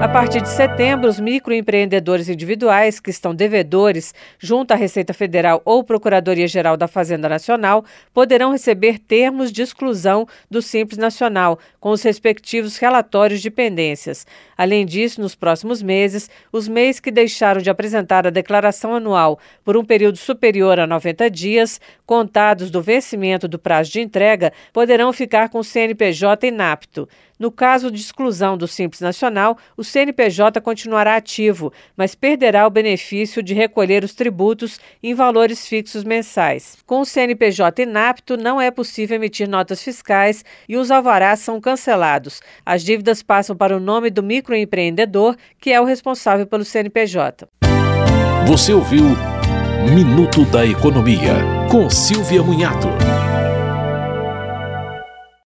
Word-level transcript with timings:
A 0.00 0.08
partir 0.08 0.40
de 0.40 0.48
setembro, 0.48 1.08
os 1.08 1.18
microempreendedores 1.18 2.28
individuais 2.28 3.00
que 3.00 3.10
estão 3.10 3.34
devedores 3.34 4.14
junto 4.38 4.70
à 4.70 4.76
Receita 4.76 5.12
Federal 5.12 5.60
ou 5.64 5.82
Procuradoria-Geral 5.82 6.76
da 6.76 6.86
Fazenda 6.86 7.28
Nacional 7.28 7.84
poderão 8.14 8.52
receber 8.52 9.00
termos 9.00 9.50
de 9.50 9.60
exclusão 9.60 10.24
do 10.48 10.62
Simples 10.62 10.98
Nacional, 10.98 11.58
com 11.80 11.90
os 11.90 12.00
respectivos 12.00 12.76
relatórios 12.76 13.42
de 13.42 13.50
pendências. 13.50 14.24
Além 14.56 14.86
disso, 14.86 15.20
nos 15.20 15.34
próximos 15.34 15.82
meses, 15.82 16.30
os 16.52 16.68
MEIs 16.68 17.00
que 17.00 17.10
deixaram 17.10 17.60
de 17.60 17.68
apresentar 17.68 18.24
a 18.24 18.30
declaração 18.30 18.94
anual 18.94 19.40
por 19.64 19.76
um 19.76 19.84
período 19.84 20.16
superior 20.16 20.78
a 20.78 20.86
90 20.86 21.28
dias, 21.28 21.80
contados 22.06 22.70
do 22.70 22.80
vencimento 22.80 23.48
do 23.48 23.58
prazo 23.58 23.90
de 23.90 24.00
entrega, 24.00 24.52
poderão 24.72 25.12
ficar 25.12 25.48
com 25.48 25.58
o 25.58 25.64
CNPJ 25.64 26.46
inapto. 26.46 27.08
No 27.38 27.52
caso 27.52 27.90
de 27.90 28.00
exclusão 28.00 28.58
do 28.58 28.66
Simples 28.66 29.00
Nacional, 29.00 29.56
o 29.76 29.84
CNPJ 29.88 30.60
continuará 30.60 31.16
ativo, 31.16 31.72
mas 31.96 32.14
perderá 32.14 32.66
o 32.66 32.70
benefício 32.70 33.42
de 33.42 33.54
recolher 33.54 34.04
os 34.04 34.14
tributos 34.14 34.78
em 35.02 35.14
valores 35.14 35.66
fixos 35.66 36.04
mensais. 36.04 36.76
Com 36.86 37.00
o 37.00 37.04
CNPJ 37.04 37.82
inapto, 37.82 38.36
não 38.36 38.60
é 38.60 38.70
possível 38.70 39.16
emitir 39.16 39.48
notas 39.48 39.82
fiscais 39.82 40.44
e 40.68 40.76
os 40.76 40.90
alvarás 40.90 41.40
são 41.40 41.60
cancelados. 41.60 42.40
As 42.64 42.84
dívidas 42.84 43.22
passam 43.22 43.56
para 43.56 43.76
o 43.76 43.80
nome 43.80 44.10
do 44.10 44.22
microempreendedor, 44.22 45.36
que 45.60 45.72
é 45.72 45.80
o 45.80 45.84
responsável 45.84 46.46
pelo 46.46 46.64
CNPJ. 46.64 47.48
Você 48.46 48.72
ouviu 48.72 49.04
Minuto 49.94 50.44
da 50.46 50.66
Economia, 50.66 51.34
com 51.70 51.88
Silvia 51.88 52.42
Munhato. 52.42 52.88